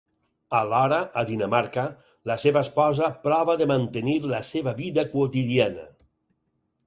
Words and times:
Alhora, 0.59 0.97
a 1.21 1.23
Dinamarca, 1.31 1.83
la 2.31 2.37
seva 2.45 2.63
esposa 2.67 3.11
prova 3.27 3.55
de 3.61 3.67
mantenir 3.73 4.17
la 4.31 4.41
seva 4.47 4.73
vida 4.79 5.03
quotidiana. 5.13 5.85